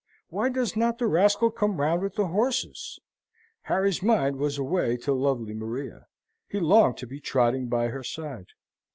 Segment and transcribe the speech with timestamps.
[0.29, 2.99] Why does not the rascal come round with the horses?"
[3.65, 6.07] Harry's mind was away to lovely Maria.
[6.49, 8.47] He longed to be trotting by her side.